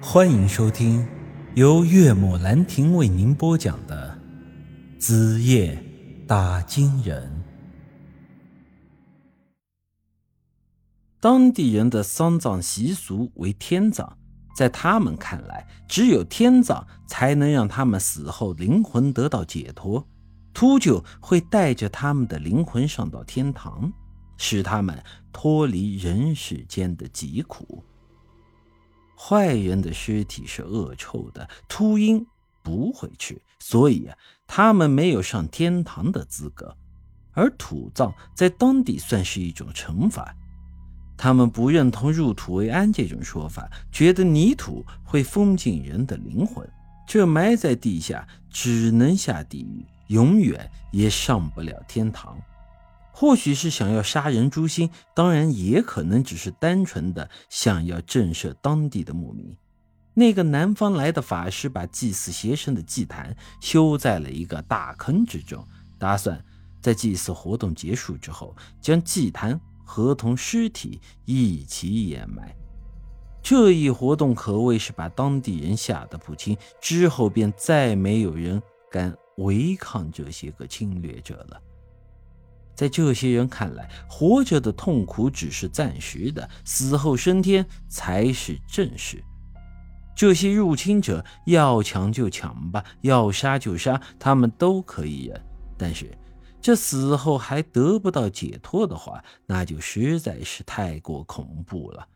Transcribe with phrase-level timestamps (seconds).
[0.00, 1.08] 欢迎收听
[1.54, 4.18] 由岳母兰亭为您播讲的
[5.00, 5.82] 《子夜
[6.26, 7.26] 打金人》。
[11.18, 14.18] 当地人的丧葬习俗为天葬，
[14.54, 20.06] 在他们看来，只有天葬才能让他们死后灵魂得到解脱，
[20.52, 23.90] 秃鹫会带着他们的灵魂上到天堂，
[24.36, 25.02] 使他们
[25.32, 27.82] 脱离人世间的疾苦。
[29.18, 32.26] 坏人的尸体是恶臭的，秃鹰
[32.62, 34.16] 不会吃，所以啊，
[34.46, 36.76] 他们没有上天堂的资格。
[37.32, 40.34] 而土葬在当地算是一种惩罚，
[41.18, 46.66] 他们不认同入土为安这种说法，觉得泥土会封禁人的灵魂，
[47.06, 52.38] 这埋在地下只能下地狱，永远也上不了天堂。
[53.18, 59.56] 或许是想要杀人诛心，当然也可能只是单纯的想要震慑当地的牧民。
[60.12, 65.66] 那个南方来的法师把祭祀邪神的祭坛修在了一个大坑之中，
[65.98, 66.44] 打算
[66.82, 72.54] 在祭祀活动结束之后，将祭坛合同尸体一起掩埋。
[73.42, 81.62] 这一活动可谓是把当地人吓得不轻，之后便再没有人敢违抗这些个侵略者了。
[82.76, 89.24] 在这些人看来，活着的痛苦只是暂时的，死后升天才是正事。
[90.14, 95.42] 这些入侵者要抢就抢吧，要杀就杀，他们都可以忍。
[95.76, 96.10] 但是，
[96.60, 102.06] 这死后还得不到解脱的话，那就实在是太过恐怖了。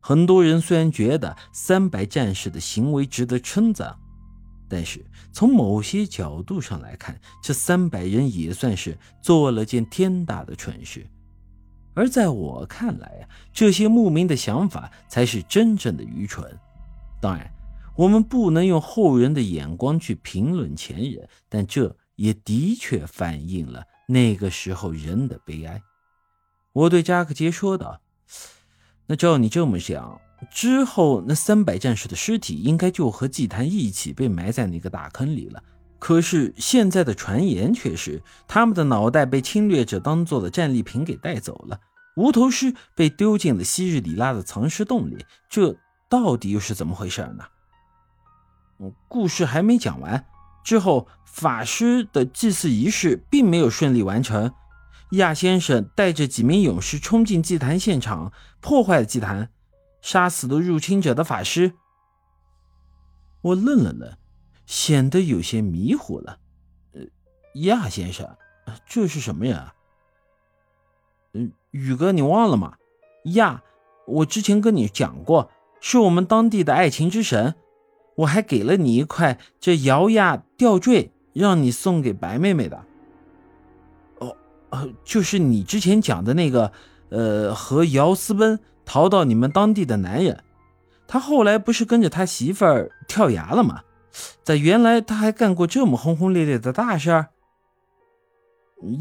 [0.00, 3.94] 很多人虽然觉得三百战士的行为值得称赞。
[4.70, 11.04] 但是从某些角度上来看，这三百人也算是做了件天大的蠢事。
[11.92, 16.56] 而在我看来啊，这些牧民的想法才是真正的愚蠢。
[17.20, 17.52] 当然，
[17.96, 25.82] 我们不能用后人的眼光去评论前人，但这也的确反映了那个时候人的悲哀。
[26.72, 28.00] 我对扎克杰说道
[29.08, 35.62] ：“那照你这么想。”之后，那三百战士的尸体应该就和祭坛一起被埋在那个大坑里了。
[35.98, 41.78] 可是现在的传言却是，他们的脑袋被侵略者当做了战利品给带走了，
[42.16, 45.26] 无头尸被丢进了昔日里拉的藏尸洞里。
[45.50, 45.76] 这
[46.08, 47.44] 到底又是怎么回事呢？
[49.08, 50.24] 故事还没讲完，
[50.64, 54.50] 之后法师的祭祀仪式并没有顺利完成。
[55.10, 59.50] 亚先生带着几名勇士冲进祭坛现场，破坏了祭坛。
[60.00, 61.74] 杀死了入侵者的法师，
[63.42, 64.16] 我愣了愣，
[64.66, 66.38] 显得有些迷糊了。
[66.92, 67.02] 呃，
[67.54, 68.36] 亚先生，
[68.86, 69.66] 这是什么人？
[71.34, 72.76] 嗯，宇哥，你忘了吗？
[73.24, 73.62] 亚，
[74.06, 75.50] 我之前跟你讲过，
[75.80, 77.54] 是我们当地的爱情之神。
[78.16, 82.84] 我还给了你一块这瑶亚吊坠，让你送给白妹妹的。
[84.18, 84.36] 哦，
[84.70, 86.72] 呃，就是你之前讲的那个，
[87.10, 88.58] 呃，和瑶私奔。
[88.92, 90.42] 逃到你们当地的男人，
[91.06, 93.82] 他后来不是跟着他媳妇儿跳崖了吗？
[94.42, 97.28] 在原来他还干过这么轰轰烈烈的大事儿。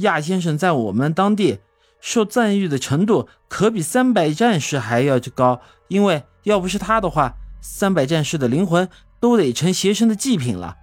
[0.00, 1.60] 亚先生在我们当地
[2.02, 8.86] 受赞誉的程度可比三百战士还要高，因为要不是他的话，三百战士的灵魂
[9.18, 10.76] 都得成邪神的祭品了。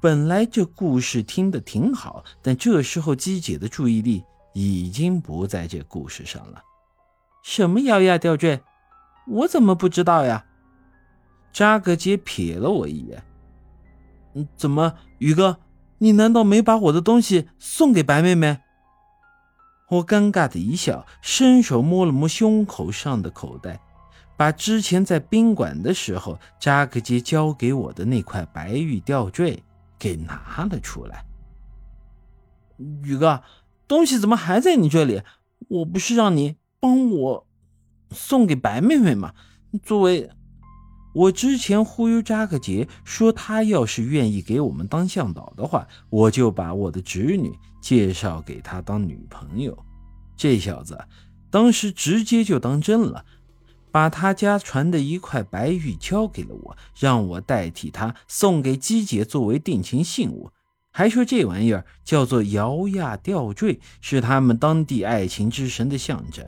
[0.00, 4.22] 本来这故事听得挺好，但这时候姬姐的注意力
[4.54, 6.62] 已经不在这故事上了。
[7.42, 8.62] 什么摇呀吊坠？
[9.26, 10.46] 我怎么不知道呀？
[11.52, 13.22] 扎格杰瞥了我一眼。
[14.34, 15.58] 嗯，怎么，宇哥，
[15.98, 18.60] 你难道没把我的东西送给白妹妹？
[19.90, 23.78] 我尴尬的一笑，伸手摸了摸胸口上的口袋，
[24.36, 29.62] 把之前在宾馆的时候扎格杰交给我的那块白玉吊坠
[29.98, 31.24] 给拿了出来。
[32.78, 33.42] 宇哥，
[33.86, 35.22] 东西怎么还在你这里？
[35.68, 36.56] 我不是让你……
[36.82, 37.46] 帮我
[38.10, 39.32] 送给白妹妹嘛？
[39.84, 40.28] 作为
[41.14, 49.78] 我之前忽悠扎克杰说，他要是愿意给我们当向导的话，我就把我的侄女介绍给他当女朋友。
[50.36, 50.98] 这小子
[51.50, 53.24] 当时直接就当真了，
[53.92, 60.50] 把他家传的一块白玉交给了我，让我代替他送给姬姐作为定情信物。
[60.90, 66.44] 还说这玩意儿叫做瑶亚吊坠，是他们当地爱情之神的象征。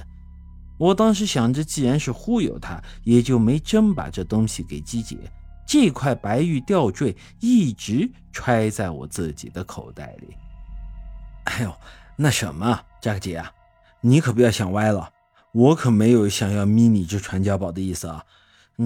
[0.76, 5.18] 我当时想着，既然是忽悠他，也就没真把这东西给姬姐。
[5.66, 10.36] 这块白玉吊坠一直揣在我自己的口袋里。
[11.44, 11.74] 哎呦，
[12.16, 13.50] 那什么，扎克姐啊，
[14.00, 15.10] 你可不要想歪了，
[15.52, 18.24] 我可没有想要迷你这传家宝的意思啊。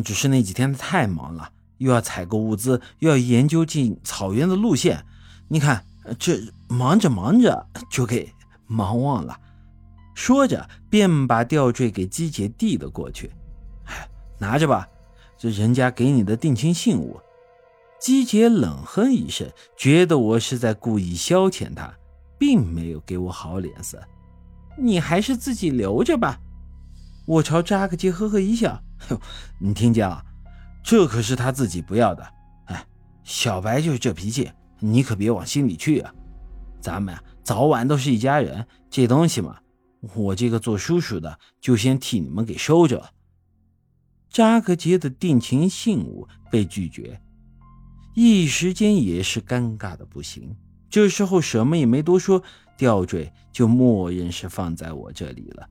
[0.04, 5.04] 只是那几天太忙了，又要采购物资，又要研究进草原的路线。
[5.48, 5.84] 你看，
[6.18, 6.38] 这
[6.68, 8.32] 忙着忙着就给
[8.66, 9.38] 忙忘了。
[10.18, 13.30] 说着，便把吊坠给姬姐递了过去。
[13.84, 14.88] 哎，拿着吧，
[15.38, 17.20] 这人家给你的定情信物。
[18.00, 21.94] 姬姐冷哼一声，觉得我是在故意消遣她，
[22.36, 24.02] 并没有给我好脸色。
[24.76, 26.36] 你还是自己留着吧。
[27.24, 28.82] 我朝扎克杰呵呵一笑
[29.62, 30.20] ：“你听见了？
[30.82, 32.26] 这可是他自己不要的。
[32.64, 32.84] 哎，
[33.22, 34.50] 小白就是这脾气，
[34.80, 36.12] 你可别往心里去啊。
[36.80, 39.56] 咱们呀，早晚都是一家人，这东西嘛。”
[40.00, 43.10] 我这个做叔叔的就先替你们给收着了。
[44.30, 47.20] 扎克杰的定情信物被拒绝，
[48.14, 50.54] 一时间也是尴尬的不行。
[50.90, 52.42] 这时候什么也没多说，
[52.76, 55.68] 吊坠就默认是放在我这里了。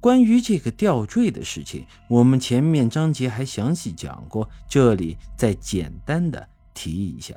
[0.00, 7.34] 关于这个吊坠的事情，我们前面章节还详细讲过，这里再简单的提一下。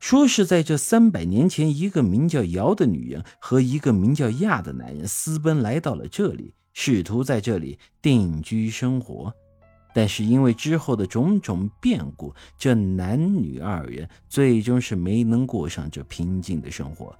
[0.00, 9.32] 说是在这三百年前，一个名叫瑶的女人和一个名叫亚的男人私奔来到了这里，试图在这里定居生活。
[9.94, 17.18] 但是因为之后的种种变故，这男女二人最终是没能过上这平静的生活，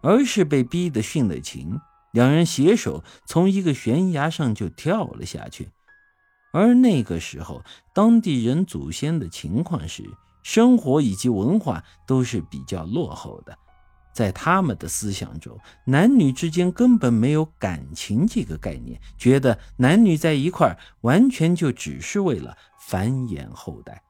[0.00, 1.78] 而是被逼得殉了情。
[2.12, 5.68] 两人携手从一个悬崖上就跳了下去。
[6.52, 7.62] 而那个时候，
[7.92, 10.02] 当地人祖先的情况是。
[10.44, 13.58] 生活以及文化都是比较落后的，
[14.12, 24.00] 在他们的思想中，男女之间根本没有感情这个概念，觉得男女在一块完全就只是为了繁衍后代。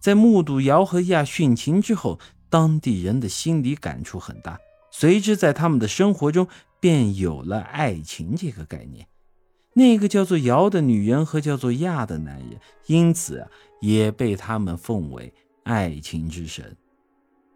[0.00, 4.58] 在目睹姚和亚殉情之后，当地人的心理感触很大，
[4.90, 6.48] 随之在他们的生活中
[6.80, 9.06] 便有了爱情这个概念。
[9.74, 13.48] 那个叫做姚的女人和叫做亚的男人，因此啊，
[13.80, 15.32] 也被他们奉为
[15.64, 16.76] 爱情之神。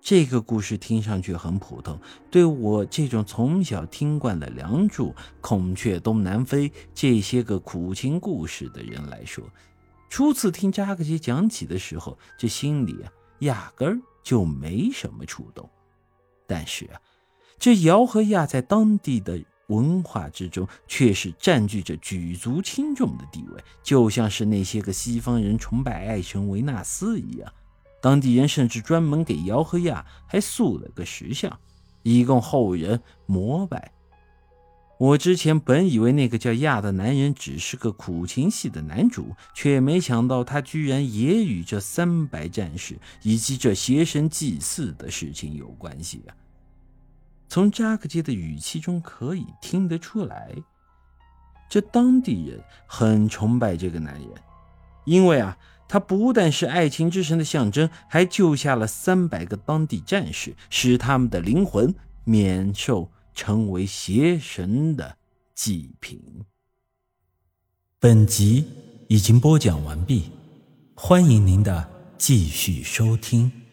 [0.00, 1.98] 这个故事听上去很普通，
[2.30, 5.08] 对我这种从小听惯了《梁祝》
[5.40, 9.44] 《孔雀东南飞》这些个苦情故事的人来说，
[10.08, 15.68] 初次听扎克杰讲起的时候，这心里啊，压根儿就没什么触动。
[16.46, 17.00] 但是啊，
[17.58, 19.42] 这姚和亚在当地的。
[19.68, 27.52] 文化之中却是占据着举足轻重的地位，就像是那些个西方人崇拜爱神维纳斯一样。
[28.06, 31.58] 当地人甚至专门给姚和亚还塑了个石像，
[32.04, 33.90] 以供后人膜拜。
[34.96, 46.30] 我之前本以为那个叫亚的男人只是个苦情戏的男主，却没想到他居然也与这三百战士以及这邪神祭祀的事情有关系啊！
[47.48, 50.54] 从扎克街的语气中可以听得出来，
[51.68, 54.30] 这当地人很崇拜这个男人，
[55.04, 55.58] 因为啊，
[55.88, 61.94] 他不但是爱情之神的象征，还救下了三百个当地战士，使他们的灵魂
[62.24, 65.16] 免受成为邪神的
[65.54, 66.20] 祭品。
[67.98, 68.66] 本集
[69.08, 70.30] 已经播讲完毕，
[70.94, 73.65] 欢迎您的继续收听。